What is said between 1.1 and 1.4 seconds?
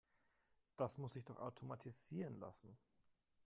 sich doch